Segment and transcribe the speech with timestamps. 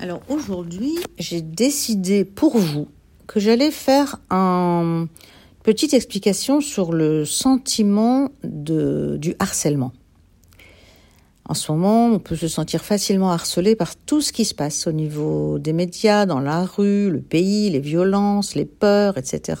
[0.00, 2.88] Alors aujourd'hui, j'ai décidé pour vous
[3.26, 5.08] que j'allais faire une
[5.62, 9.92] petite explication sur le sentiment du harcèlement.
[11.46, 14.86] En ce moment, on peut se sentir facilement harcelé par tout ce qui se passe
[14.86, 19.60] au niveau des médias, dans la rue, le pays, les violences, les peurs, etc.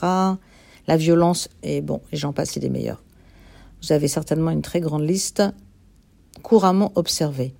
[0.86, 3.02] La violence, et bon, et j'en passe, c'est des meilleurs.
[3.82, 5.42] Vous avez certainement une très grande liste
[6.42, 7.54] couramment observée.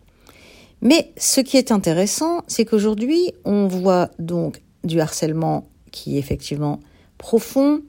[0.83, 6.81] Mais ce qui est intéressant, c'est qu'aujourd'hui, on voit donc du harcèlement qui est effectivement
[7.19, 7.83] profond,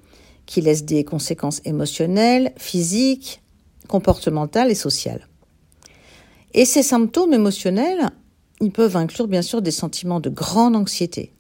[0.46, 3.42] qui laisse des conséquences émotionnelles, physiques,
[3.88, 5.28] comportementales et sociales.
[6.54, 8.10] Et ces symptômes émotionnels,
[8.62, 11.34] ils peuvent inclure bien sûr des sentiments de grande anxiété,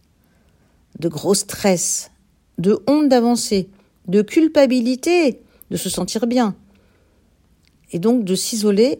[0.99, 2.11] de gros stress,
[2.57, 3.69] de honte d'avancer,
[4.07, 6.55] de culpabilité, de se sentir bien,
[7.91, 8.99] et donc de s'isoler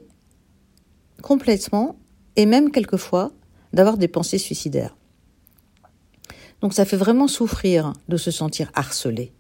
[1.21, 1.98] complètement
[2.35, 3.31] et même quelquefois
[3.73, 4.95] d'avoir des pensées suicidaires.
[6.62, 9.34] Donc ça fait vraiment souffrir de se sentir harcelé.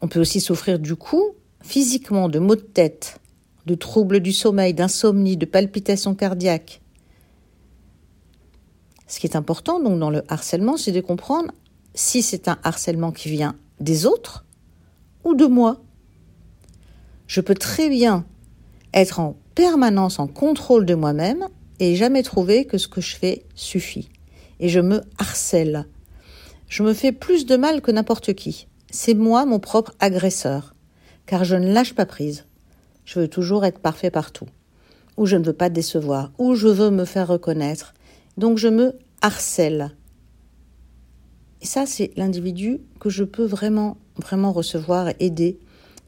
[0.00, 3.20] On peut aussi souffrir du coup physiquement de maux de tête,
[3.66, 6.80] de troubles du sommeil, d'insomnie, de palpitations cardiaques.
[9.06, 11.52] Ce qui est important donc dans le harcèlement, c'est de comprendre
[11.94, 14.44] si c'est un harcèlement qui vient des autres
[15.24, 15.82] ou de moi.
[17.26, 18.24] Je peux très bien
[18.92, 21.48] être en permanence en contrôle de moi-même
[21.80, 24.08] et jamais trouver que ce que je fais suffit.
[24.60, 25.86] Et je me harcèle.
[26.68, 28.66] Je me fais plus de mal que n'importe qui.
[28.90, 30.74] C'est moi mon propre agresseur,
[31.26, 32.46] car je ne lâche pas prise.
[33.04, 34.46] Je veux toujours être parfait partout,
[35.16, 37.94] ou je ne veux pas décevoir, ou je veux me faire reconnaître.
[38.36, 39.94] Donc je me harcèle.
[41.60, 45.58] Et ça, c'est l'individu que je peux vraiment, vraiment recevoir et aider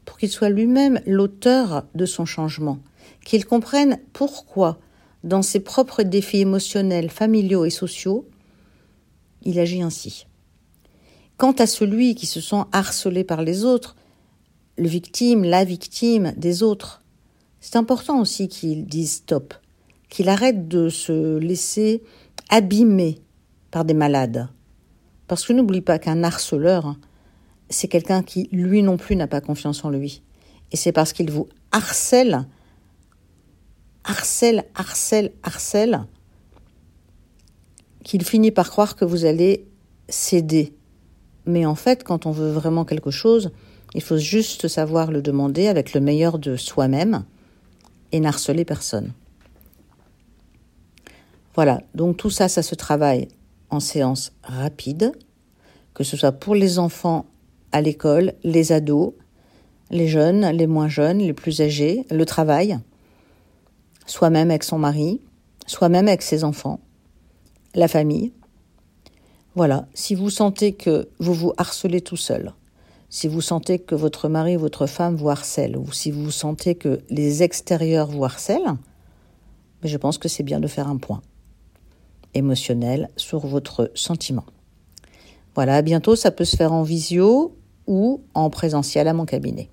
[0.05, 2.79] pour qu'il soit lui-même l'auteur de son changement,
[3.25, 4.79] qu'il comprenne pourquoi,
[5.27, 8.29] dans ses propres défis émotionnels, familiaux et sociaux,
[9.43, 10.27] il agit ainsi.
[11.37, 13.97] Quant à celui qui se sent harcelé par les autres,
[14.79, 17.03] le victime, la victime des autres,
[17.61, 19.53] c'est important aussi qu'il dise stop,
[20.09, 22.03] qu'il arrête de se laisser
[22.49, 23.21] abîmer
[23.73, 24.49] par des malades.
[25.27, 26.95] Parce que n'oublie pas qu'un harceleur,
[27.69, 30.23] c'est quelqu'un qui, lui non plus, n'a pas confiance en lui.
[30.71, 32.47] Et c'est parce qu'il vous harcèle,
[34.07, 36.05] harcèle, harcèle, harcèle,
[38.05, 39.67] qu'il finit par croire que vous allez
[40.09, 40.73] céder.
[41.45, 43.51] Mais en fait, quand on veut vraiment quelque chose,
[43.95, 47.25] il faut juste savoir le demander avec le meilleur de soi-même
[48.13, 49.13] et n'harceler personne.
[51.55, 53.29] Voilà, donc tout ça, ça se travaille
[53.71, 55.13] en séance rapide,
[55.95, 57.27] que ce soit pour les enfants
[57.73, 59.15] à l'école, les ados,
[59.91, 62.79] les jeunes, les moins jeunes, les plus âgés, le travail,
[64.07, 65.21] soi-même avec son mari,
[65.67, 66.81] soi-même avec ses enfants,
[67.75, 68.33] la famille.
[69.55, 72.53] Voilà, si vous sentez que vous vous harcelez tout seul,
[73.09, 76.75] si vous sentez que votre mari ou votre femme vous harcèle, ou si vous sentez
[76.75, 78.77] que les extérieurs vous harcèlent,
[79.83, 81.23] je pense que c'est bien de faire un point
[82.35, 84.45] émotionnel sur votre sentiment.
[85.55, 87.57] Voilà, à bientôt, ça peut se faire en visio
[87.87, 89.71] ou en présentiel à mon cabinet.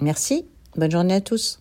[0.00, 1.60] Merci, bonne journée à tous.